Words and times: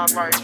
hard 0.00 0.12
work. 0.12 0.39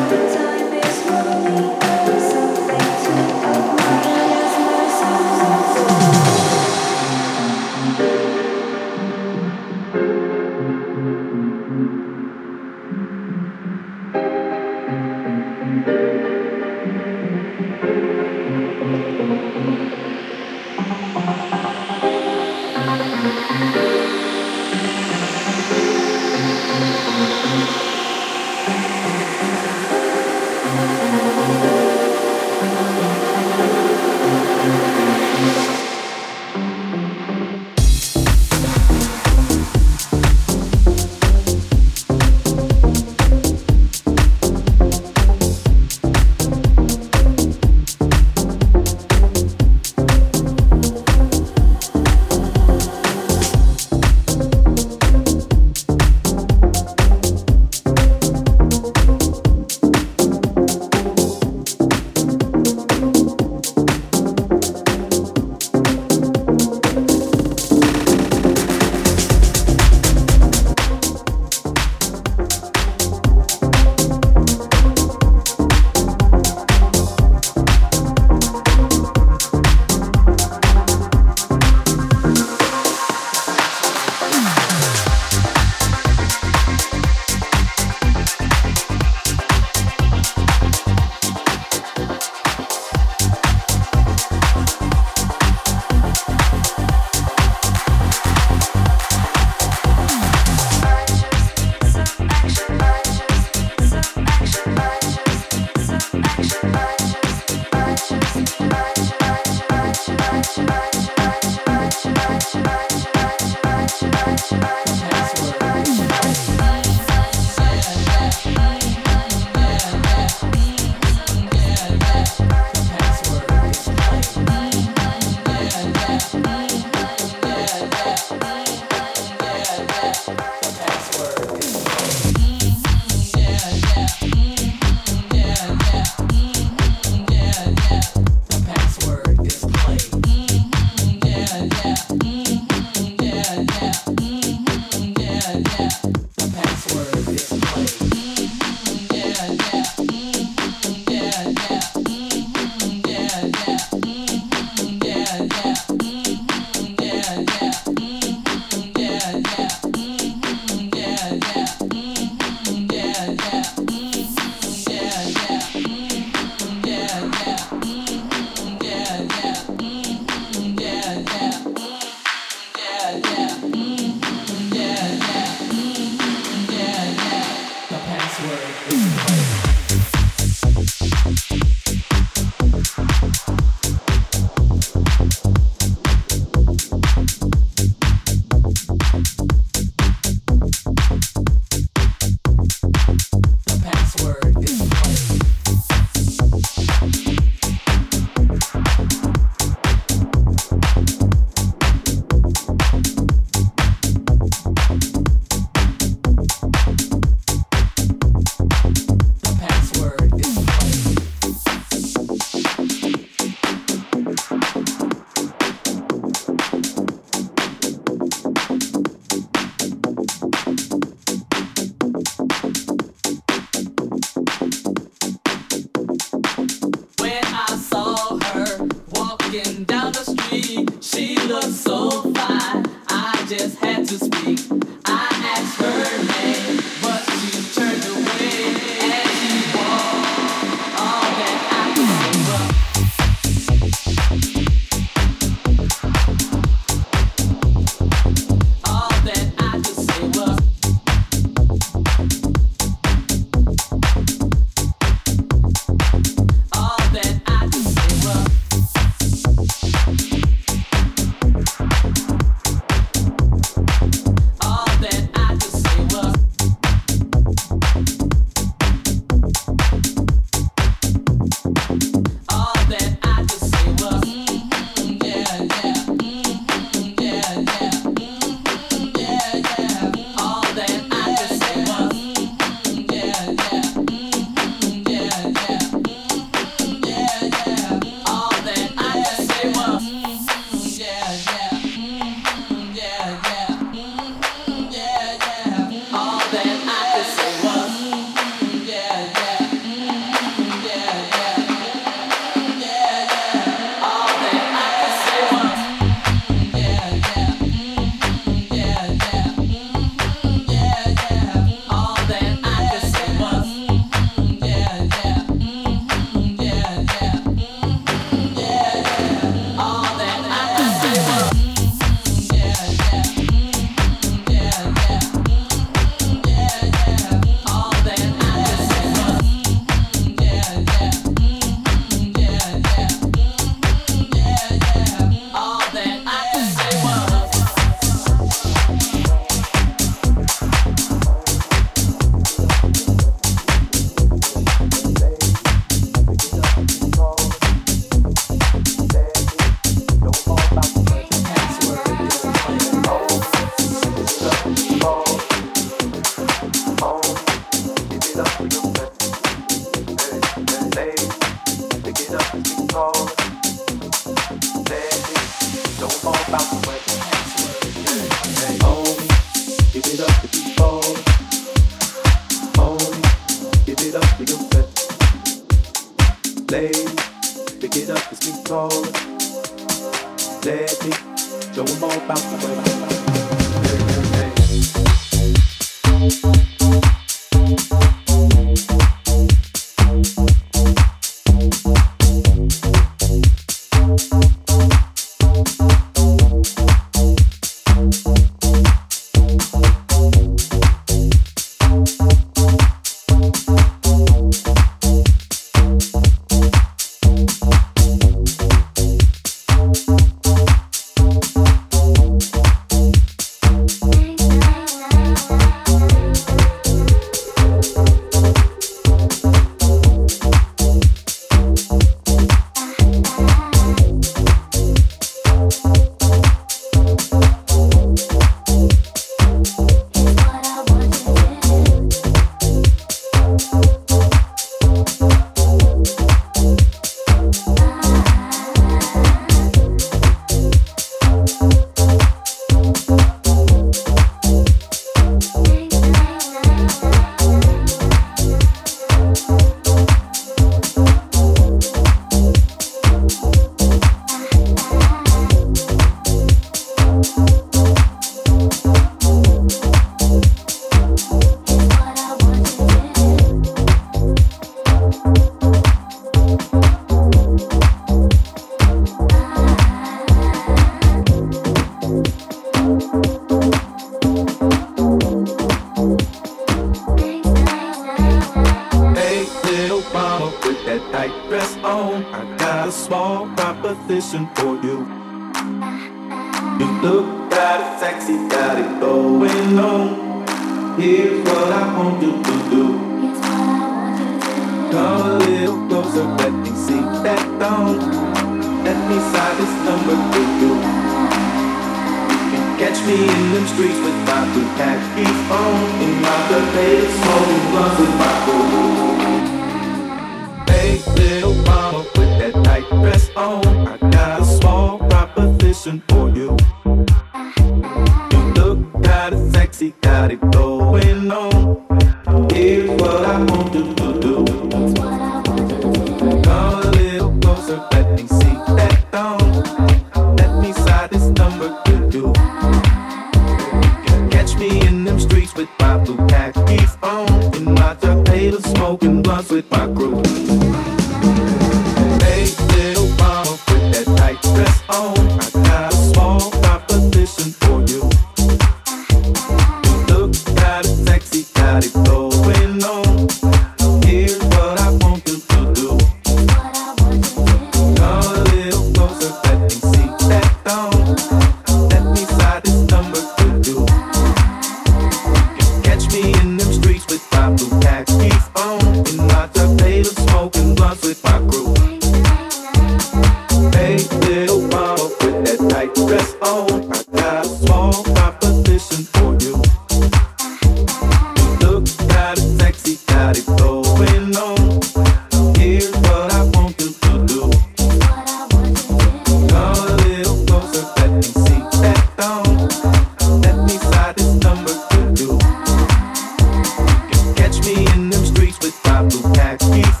in 598.01 598.09
them 598.09 598.25
streets 598.25 598.59
with 598.59 598.73
five 598.73 599.09
blue 599.09 599.33
khakis. 599.33 600.00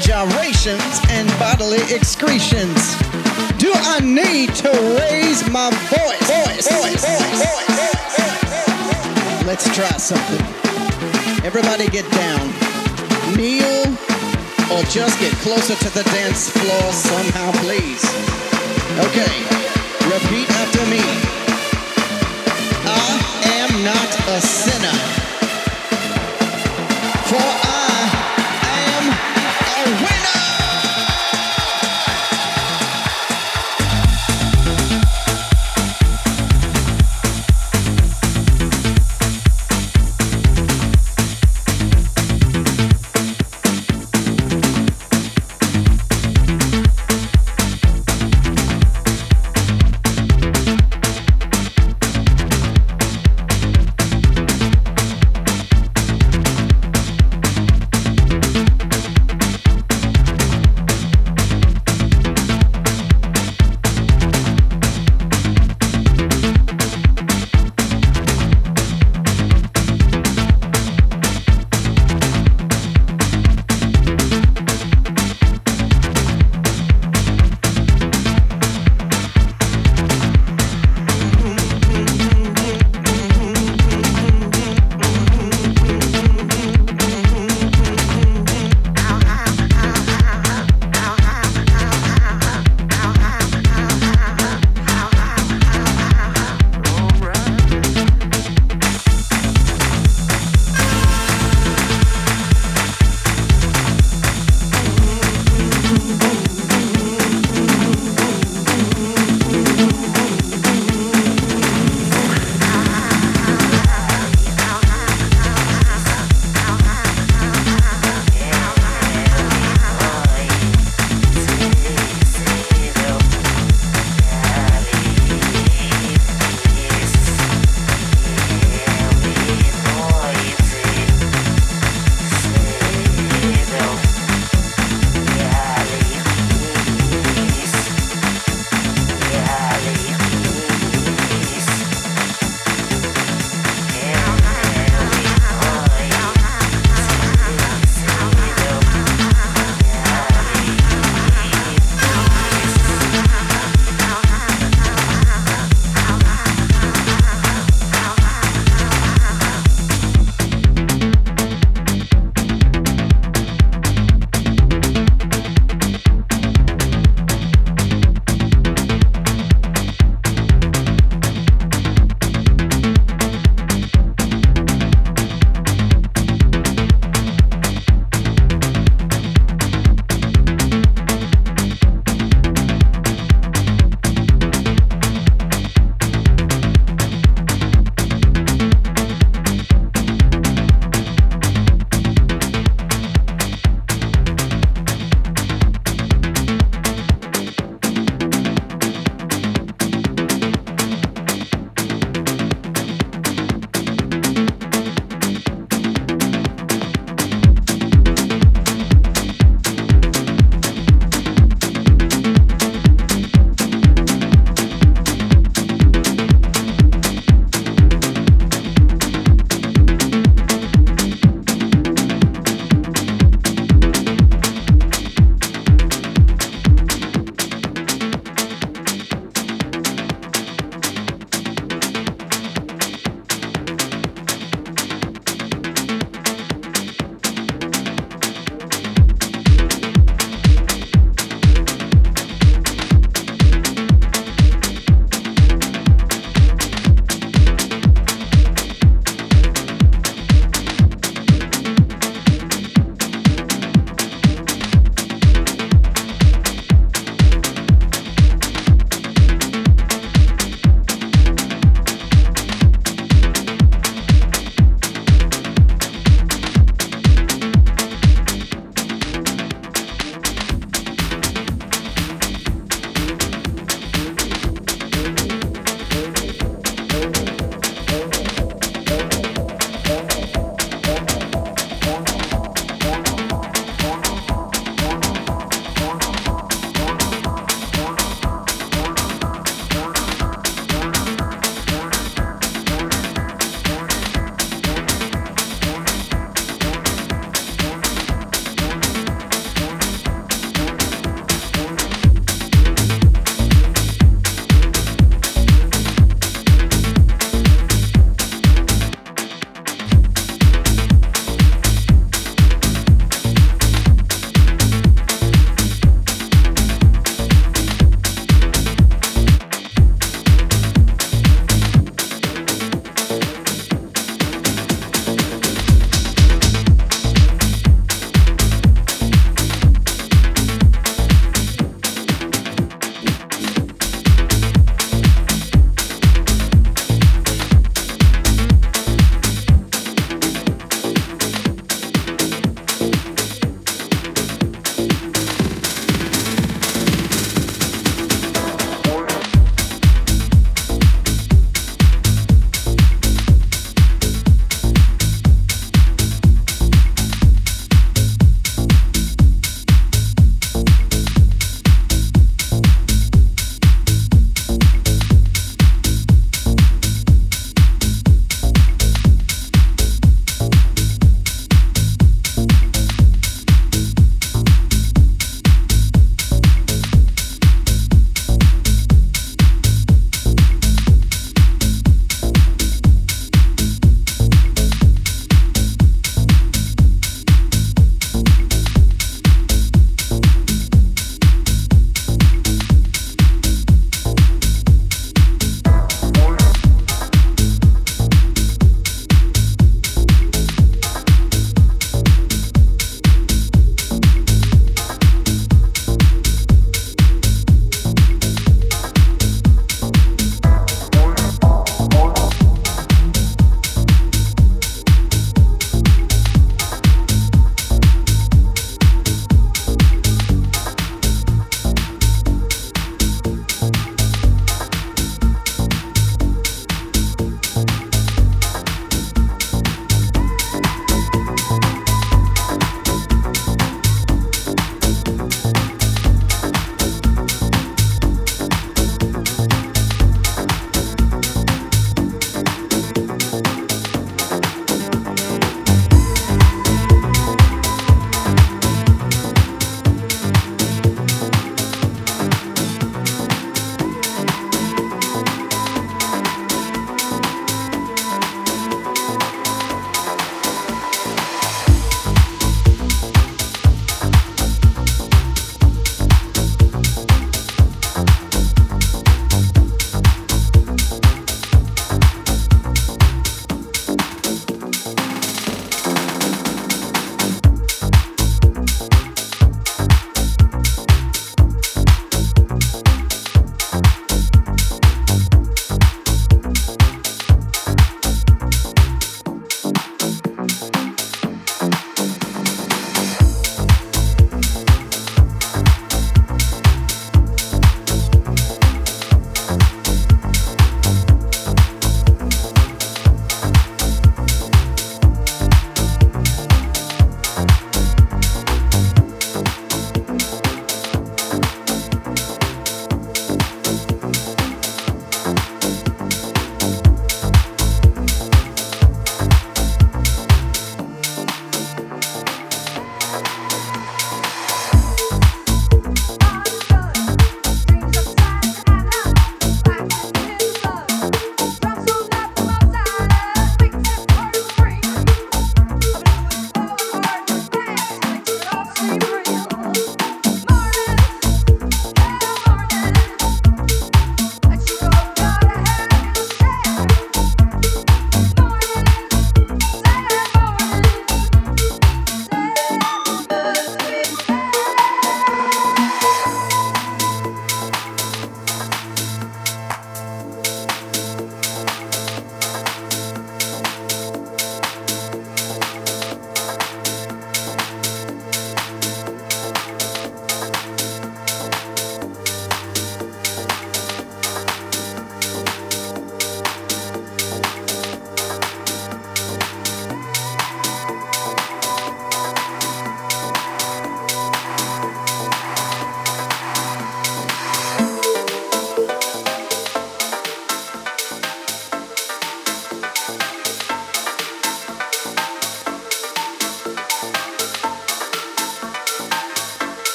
gyrations, 0.00 1.00
and 1.10 1.28
bodily 1.38 1.82
excretions. 1.94 2.96
Do 3.58 3.72
I 3.74 4.00
need 4.02 4.54
to 4.56 4.70
raise 4.98 5.48
my 5.50 5.70
voice? 5.88 6.22
voice, 6.26 6.68
voice, 6.68 7.04
voice 7.04 7.62
Let's 9.46 9.66
try 9.74 9.90
something. 9.98 10.44
Everybody 11.44 11.88
get 11.88 12.10
down. 12.12 12.48
Kneel 13.36 13.86
or 14.72 14.82
just 14.84 15.18
get 15.20 15.32
closer 15.44 15.74
to 15.74 15.90
the 15.90 16.02
dance 16.04 16.48
floor 16.48 16.92
somehow, 16.92 17.52
please. 17.60 18.04
Okay, 19.06 19.34
repeat 20.08 20.48
after 20.62 20.84
me. 20.86 21.02
I 22.86 23.18
am 23.60 23.84
not 23.84 24.10
a 24.28 24.40
sinner. 24.40 24.96
For 27.28 27.68
I 27.68 27.71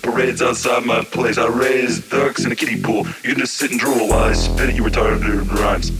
parades 0.00 0.42
outside 0.42 0.84
my 0.84 1.02
place. 1.02 1.38
I 1.38 1.46
raise 1.48 2.06
ducks 2.08 2.44
in 2.44 2.52
a 2.52 2.56
kiddie 2.56 2.80
pool. 2.80 3.06
You 3.22 3.30
can 3.30 3.38
just 3.38 3.54
sit 3.54 3.70
and 3.70 3.80
drool 3.80 4.08
while 4.08 4.24
I 4.24 4.32
spit 4.32 4.68
at 4.68 4.74
you 4.74 4.82
retarded 4.82 5.22
rhymes. 5.54 5.90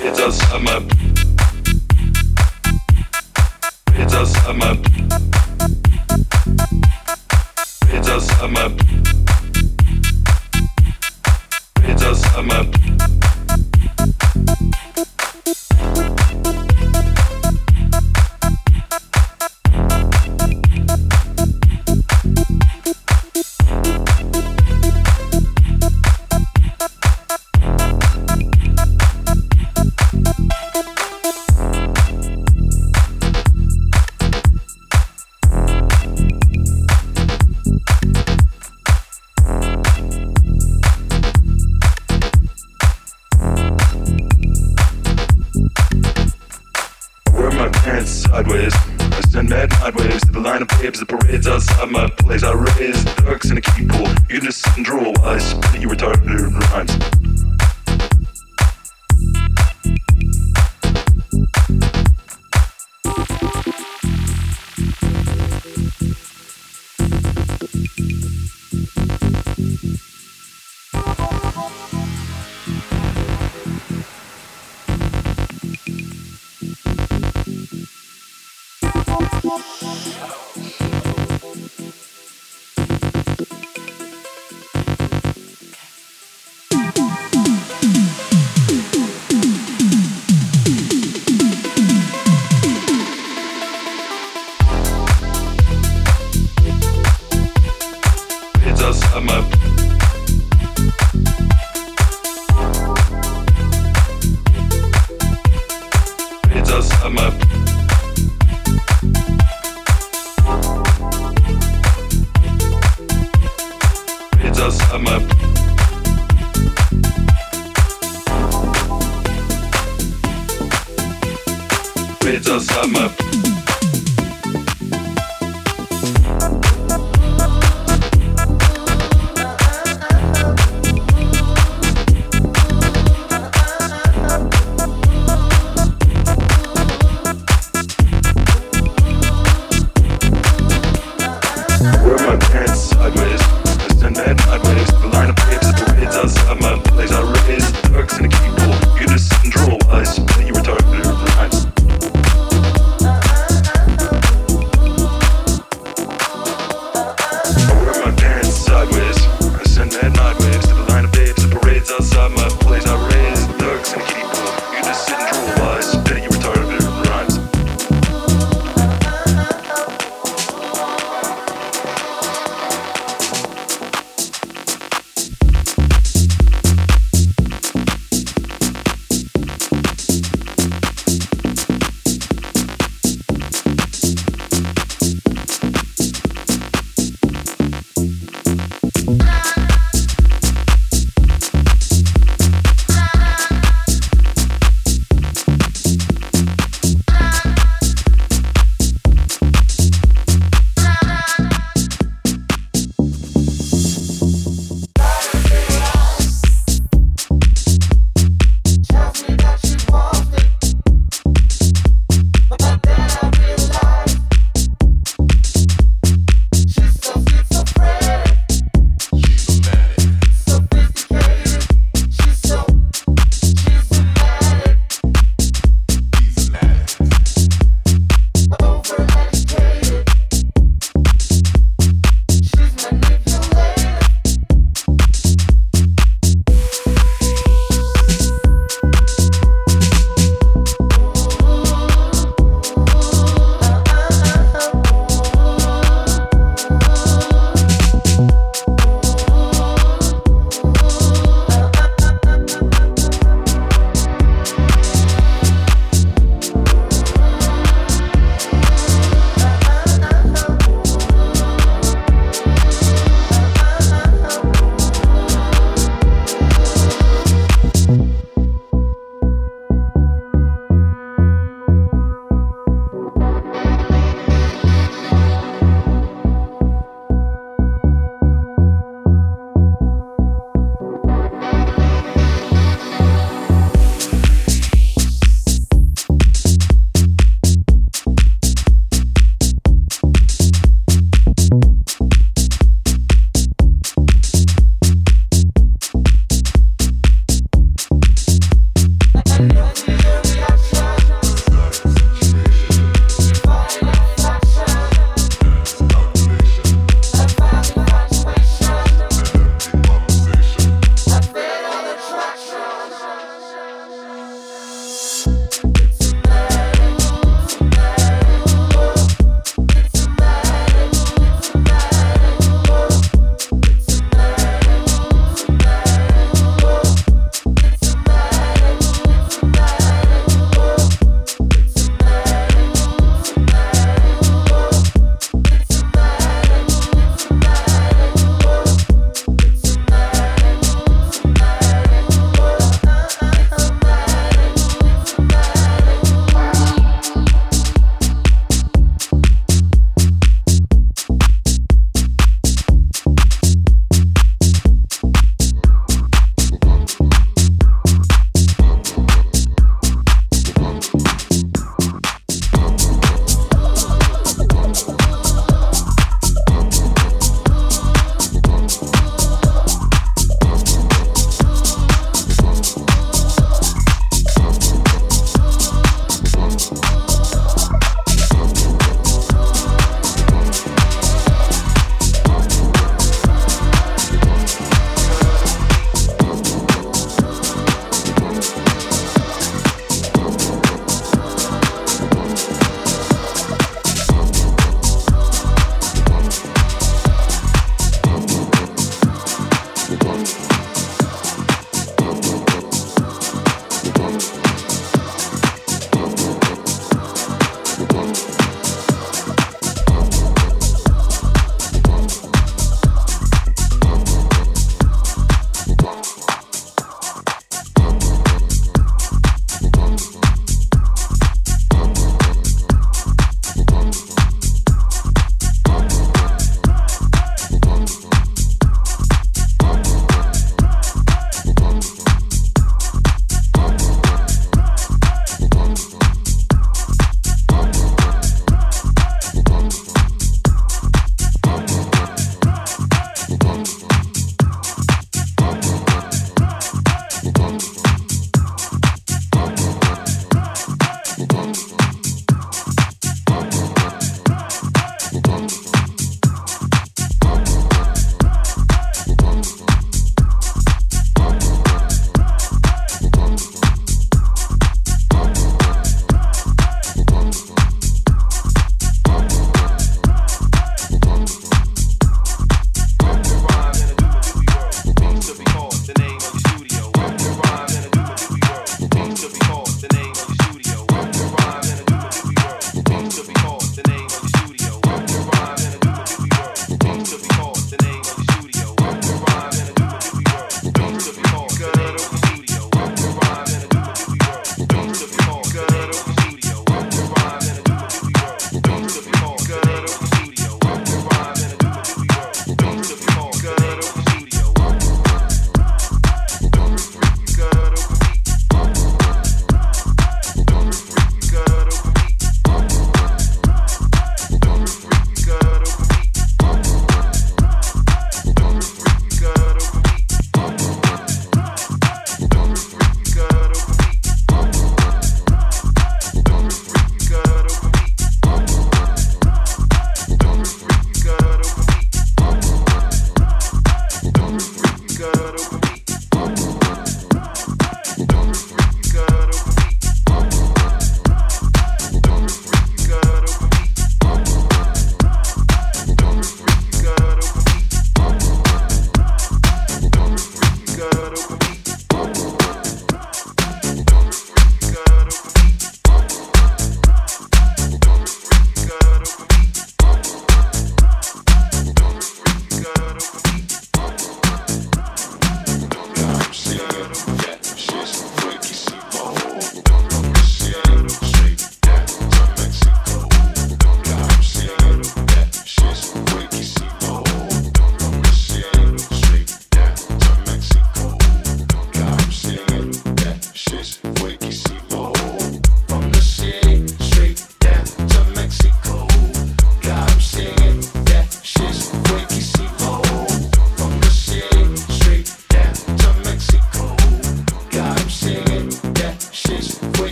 It's 0.00 0.20
outside 0.20 0.62
my. 0.62 0.91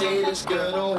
see 0.00 0.22
this 0.22 0.42
good 0.42 0.74
old 0.74 0.89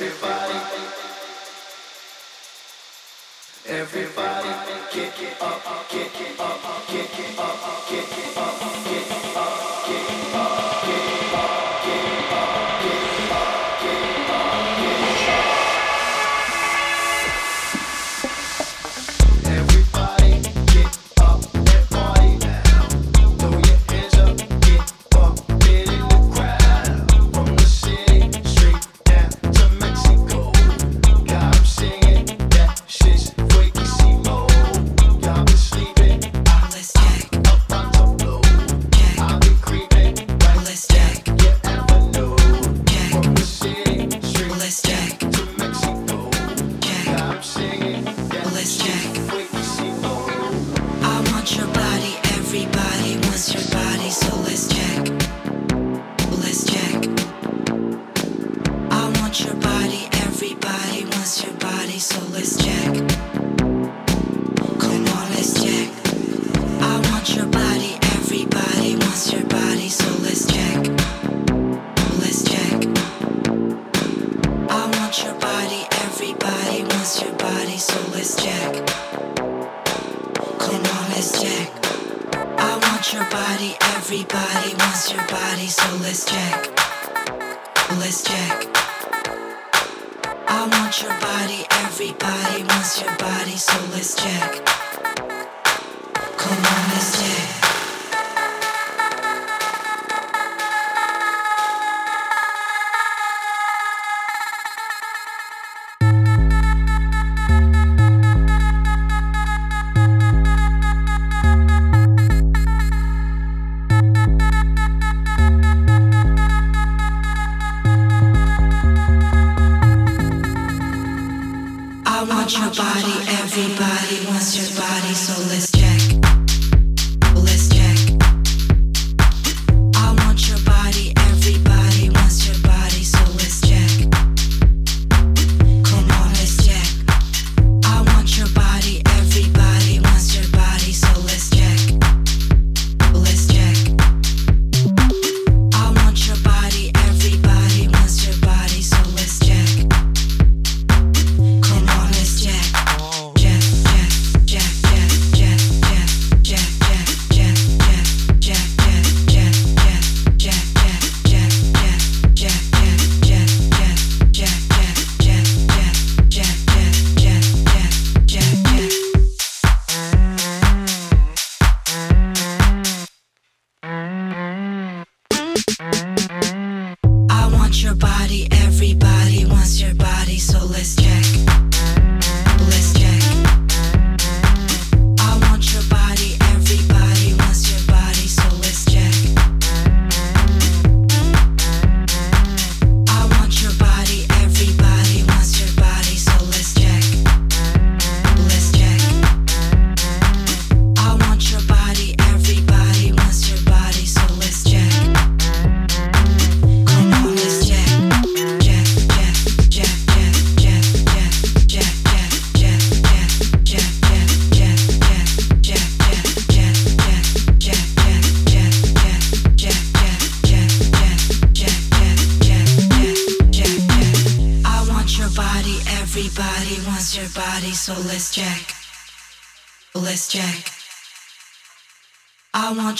everybody. 0.00 0.33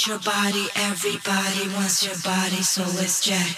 Your 0.06 0.18
body, 0.18 0.66
everybody 0.76 1.68
wants 1.74 2.04
your 2.04 2.16
body, 2.24 2.62
so 2.62 2.82
let's 2.98 3.24
jack. 3.24 3.56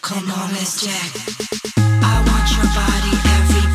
Come 0.00 0.30
on, 0.30 0.52
let's 0.52 0.80
jack. 0.80 1.12
I 1.76 2.14
want 2.24 2.50
your 2.56 2.68
body, 2.72 3.73